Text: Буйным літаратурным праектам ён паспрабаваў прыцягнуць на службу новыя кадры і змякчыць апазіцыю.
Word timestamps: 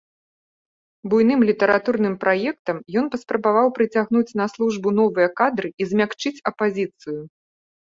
Буйным 1.13 1.41
літаратурным 1.49 2.15
праектам 2.25 2.81
ён 3.03 3.11
паспрабаваў 3.13 3.67
прыцягнуць 3.79 4.27
на 4.43 4.51
службу 4.57 4.99
новыя 5.05 5.27
кадры 5.39 5.67
і 5.83 5.93
змякчыць 5.95 6.39
апазіцыю. 6.53 7.21